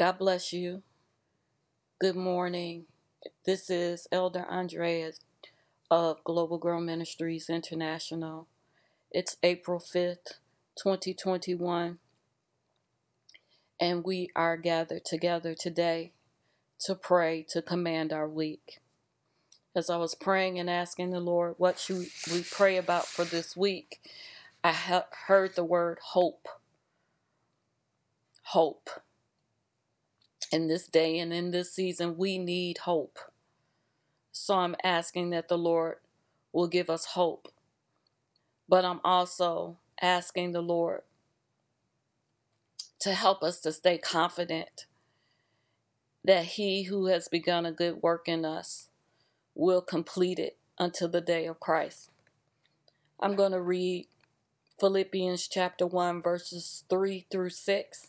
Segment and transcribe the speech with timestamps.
[0.00, 0.82] God bless you.
[1.98, 2.86] Good morning.
[3.44, 5.20] This is Elder Andreas
[5.90, 8.48] of Global Girl Ministries International.
[9.10, 10.38] It's April 5th,
[10.82, 11.98] 2021,
[13.78, 16.12] and we are gathered together today
[16.78, 18.78] to pray to command our week.
[19.76, 23.54] As I was praying and asking the Lord what should we pray about for this
[23.54, 24.00] week,
[24.64, 24.72] I
[25.26, 26.48] heard the word hope.
[28.44, 28.88] Hope
[30.50, 33.18] in this day and in this season, we need hope.
[34.32, 35.96] So I'm asking that the Lord
[36.52, 37.48] will give us hope.
[38.68, 41.02] But I'm also asking the Lord
[43.00, 44.86] to help us to stay confident
[46.24, 48.88] that He who has begun a good work in us
[49.54, 52.10] will complete it until the day of Christ.
[53.18, 54.06] I'm going to read
[54.78, 58.08] Philippians chapter 1, verses 3 through 6.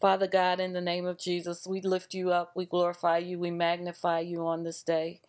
[0.00, 3.50] Father God, in the name of Jesus, we lift you up, we glorify you, we
[3.50, 5.20] magnify you on this day.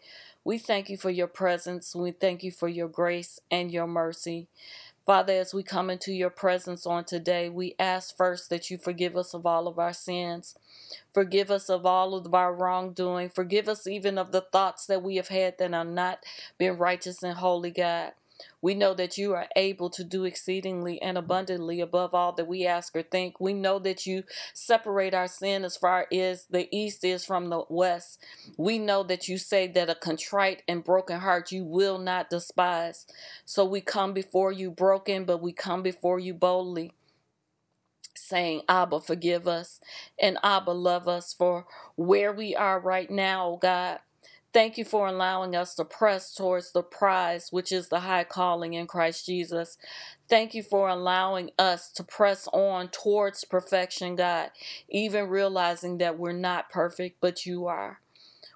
[0.45, 1.95] We thank you for your presence.
[1.95, 4.47] We thank you for your grace and your mercy.
[5.05, 9.17] Father, as we come into your presence on today, we ask first that you forgive
[9.17, 10.55] us of all of our sins.
[11.13, 13.29] Forgive us of all of our wrongdoing.
[13.29, 16.19] Forgive us even of the thoughts that we have had that are not
[16.57, 18.13] been righteous and holy, God.
[18.61, 22.65] We know that you are able to do exceedingly and abundantly above all that we
[22.65, 23.39] ask or think.
[23.39, 27.63] We know that you separate our sin as far as the east is from the
[27.69, 28.23] west.
[28.57, 33.05] We know that you say that a contrite and broken heart you will not despise.
[33.45, 36.93] So we come before you broken, but we come before you boldly
[38.15, 39.79] saying, Abba, forgive us,
[40.19, 41.65] and Abba, love us for
[41.95, 43.99] where we are right now, oh God.
[44.53, 48.73] Thank you for allowing us to press towards the prize, which is the high calling
[48.73, 49.77] in Christ Jesus.
[50.29, 54.51] Thank you for allowing us to press on towards perfection, God,
[54.89, 57.99] even realizing that we're not perfect, but you are.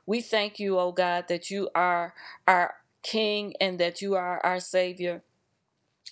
[0.06, 2.14] We thank you, oh God, that you are
[2.48, 5.24] our King and that you are our Savior.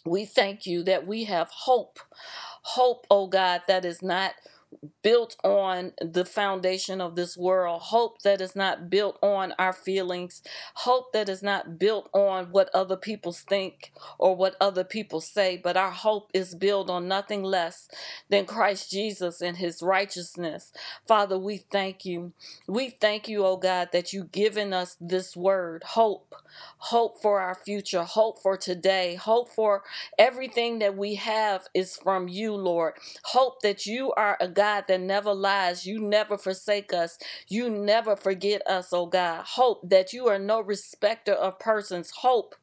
[0.05, 1.99] We thank you that we have hope.
[2.63, 4.33] Hope, oh God, that is not
[5.03, 10.41] built on the foundation of this world, hope that is not built on our feelings,
[10.75, 15.57] hope that is not built on what other people think or what other people say,
[15.61, 17.87] but our hope is built on nothing less
[18.29, 20.71] than Christ Jesus and his righteousness.
[21.07, 22.33] Father, we thank you.
[22.67, 26.35] We thank you, oh God, that you've given us this word, hope,
[26.77, 29.83] hope for our future, hope for today, hope for
[30.17, 32.93] everything that we have is from you, Lord.
[33.25, 35.85] Hope that you are a God God that never lies.
[35.85, 37.17] You never forsake us.
[37.49, 39.43] You never forget us, oh God.
[39.45, 42.11] Hope that you are no respecter of persons.
[42.11, 42.55] Hope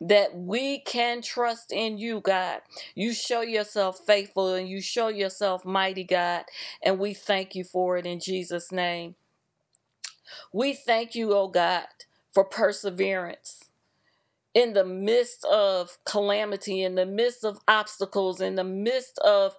[0.00, 2.62] that we can trust in you, God.
[2.96, 6.44] You show yourself faithful and you show yourself mighty, God.
[6.82, 9.14] And we thank you for it in Jesus' name.
[10.52, 11.86] We thank you, oh God,
[12.32, 13.60] for perseverance
[14.54, 19.56] in the midst of calamity, in the midst of obstacles, in the midst of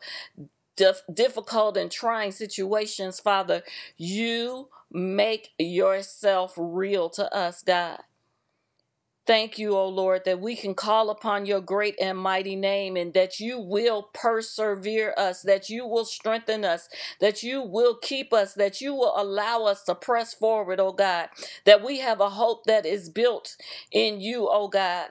[0.78, 3.64] dif- difficult and trying situations, Father,
[3.98, 8.00] you make yourself real to us, God.
[9.26, 13.16] Thank you, O Lord, that we can call upon your great and mighty name and
[13.16, 16.90] that you will persevere us, that you will strengthen us,
[17.22, 21.30] that you will keep us, that you will allow us to press forward, O God,
[21.66, 23.58] that we have a hope that is built
[23.94, 25.10] in you, O God.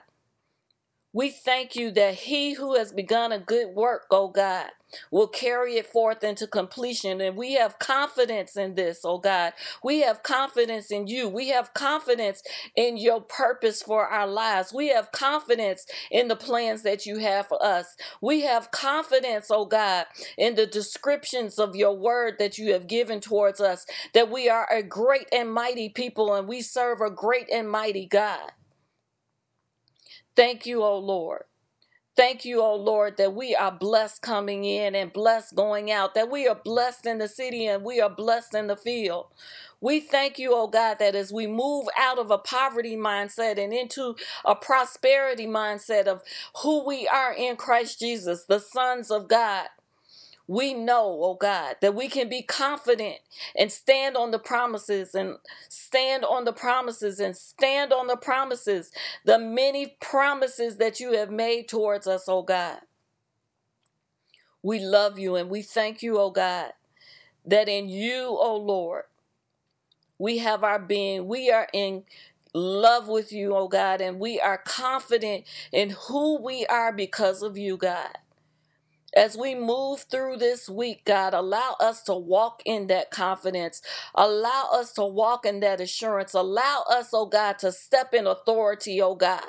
[1.13, 4.67] We thank you that he who has begun a good work, O God,
[5.11, 7.21] will carry it forth into completion.
[7.21, 9.53] And we have confidence in this, oh God.
[9.83, 11.29] We have confidence in you.
[11.29, 12.43] We have confidence
[12.75, 14.73] in your purpose for our lives.
[14.73, 17.95] We have confidence in the plans that you have for us.
[18.21, 20.05] We have confidence, oh God,
[20.37, 24.67] in the descriptions of your word that you have given towards us, that we are
[24.71, 28.51] a great and mighty people and we serve a great and mighty God.
[30.35, 31.43] Thank you, O Lord.
[32.15, 36.31] Thank you, oh Lord, that we are blessed coming in and blessed going out, that
[36.31, 39.29] we are blessed in the city and we are blessed in the field.
[39.81, 43.73] We thank you, oh God, that as we move out of a poverty mindset and
[43.73, 44.15] into
[44.45, 46.21] a prosperity mindset of
[46.61, 49.69] who we are in Christ Jesus, the sons of God,
[50.47, 53.17] we know, oh God, that we can be confident
[53.57, 55.37] and stand on the promises and
[55.69, 58.91] stand on the promises and stand on the promises,
[59.25, 62.79] the many promises that you have made towards us, oh God.
[64.63, 66.73] We love you and we thank you, oh God,
[67.45, 69.03] that in you, oh Lord,
[70.19, 71.27] we have our being.
[71.27, 72.03] We are in
[72.53, 77.57] love with you, oh God, and we are confident in who we are because of
[77.57, 78.17] you, God.
[79.15, 83.81] As we move through this week, God, allow us to walk in that confidence.
[84.15, 86.33] Allow us to walk in that assurance.
[86.33, 89.45] Allow us, oh God, to step in authority, oh God.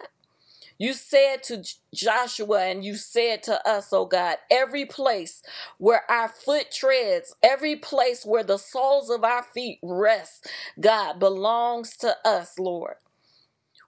[0.79, 1.65] You said to
[1.95, 5.43] Joshua and you said to us, oh God, every place
[5.79, 10.49] where our foot treads, every place where the soles of our feet rest,
[10.81, 12.97] God, belongs to us, Lord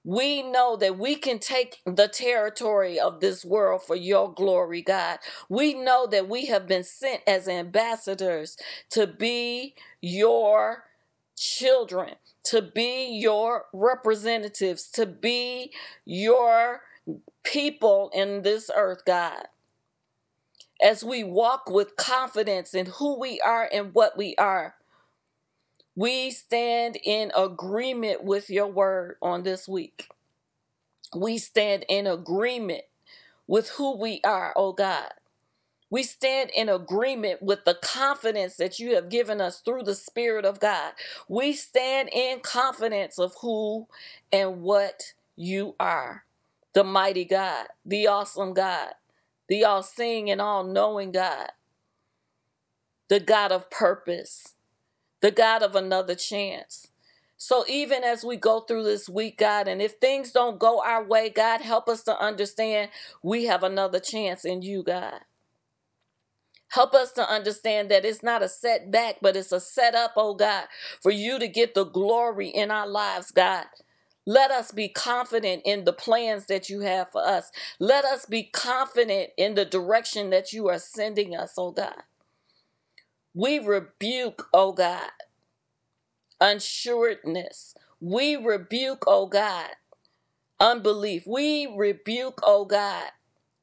[0.08, 5.18] we know that we can take the territory of this world for your glory, God.
[5.50, 8.56] We know that we have been sent as ambassadors
[8.92, 10.84] to be your
[11.36, 12.14] children,
[12.44, 15.74] to be your representatives, to be
[16.06, 16.80] your
[17.44, 19.48] people in this earth, God.
[20.82, 24.76] As we walk with confidence in who we are and what we are,
[25.98, 30.08] we stand in agreement with your word on this week.
[31.16, 32.84] We stand in agreement
[33.48, 35.10] with who we are, oh God.
[35.90, 40.44] We stand in agreement with the confidence that you have given us through the Spirit
[40.44, 40.92] of God.
[41.28, 43.88] We stand in confidence of who
[44.32, 46.24] and what you are
[46.74, 48.92] the mighty God, the awesome God,
[49.48, 51.48] the all seeing and all knowing God,
[53.08, 54.54] the God of purpose,
[55.20, 56.88] the God of another chance.
[57.36, 61.04] So even as we go through this week, God, and if things don't go our
[61.04, 62.90] way, God, help us to understand
[63.22, 65.20] we have another chance in you, God.
[66.70, 70.64] Help us to understand that it's not a setback, but it's a setup, oh God,
[71.00, 73.66] for you to get the glory in our lives, God.
[74.26, 77.50] Let us be confident in the plans that you have for us.
[77.78, 82.02] Let us be confident in the direction that you are sending us, oh God.
[83.34, 85.10] We rebuke, oh God,
[86.40, 87.74] unsuredness.
[88.00, 89.70] We rebuke, oh God,
[90.60, 91.24] unbelief.
[91.26, 93.10] We rebuke, oh God,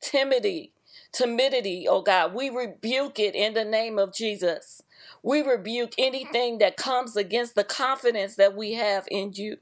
[0.02, 0.74] timidity,
[1.14, 2.34] timidity, oh God.
[2.34, 4.82] We rebuke it in the name of Jesus.
[5.24, 9.58] We rebuke anything that comes against the confidence that we have in you.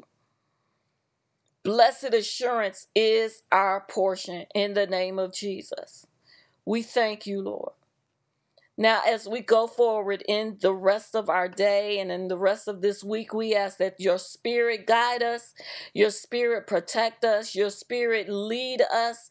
[1.63, 6.07] Blessed assurance is our portion in the name of Jesus.
[6.65, 7.73] We thank you, Lord.
[8.77, 12.67] Now, as we go forward in the rest of our day and in the rest
[12.67, 15.53] of this week, we ask that your spirit guide us,
[15.93, 19.29] your spirit protect us, your spirit lead us,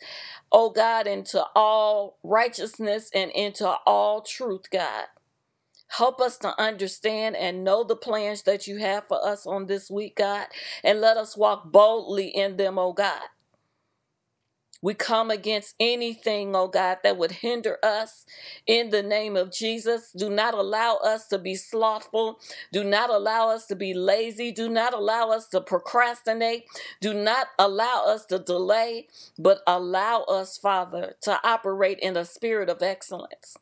[0.52, 5.06] oh God, into all righteousness and into all truth, God.
[5.88, 9.90] Help us to understand and know the plans that you have for us on this
[9.90, 10.46] week, God,
[10.84, 13.22] and let us walk boldly in them, oh God.
[14.82, 18.26] We come against anything, oh God, that would hinder us
[18.66, 20.12] in the name of Jesus.
[20.12, 22.40] Do not allow us to be slothful.
[22.72, 24.52] Do not allow us to be lazy.
[24.52, 26.66] Do not allow us to procrastinate.
[27.00, 29.08] Do not allow us to delay,
[29.38, 33.56] but allow us, Father, to operate in a spirit of excellence.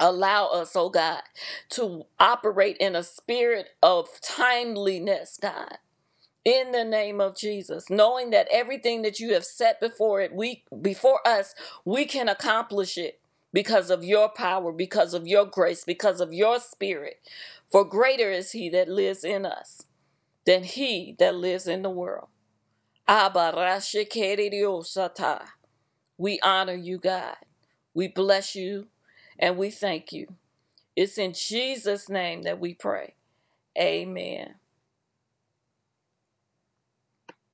[0.00, 1.22] Allow us, oh God,
[1.70, 5.78] to operate in a spirit of timeliness, God
[6.48, 10.64] in the name of Jesus, knowing that everything that you have set before it, we
[10.80, 13.20] before us, we can accomplish it
[13.52, 17.16] because of your power, because of your grace, because of your spirit.
[17.70, 19.82] For greater is he that lives in us
[20.46, 22.28] than he that lives in the world.
[26.18, 27.36] We honor you, God.
[27.94, 28.88] We bless you
[29.38, 30.28] and we thank you.
[30.96, 33.14] It's in Jesus' name that we pray.
[33.78, 34.56] Amen.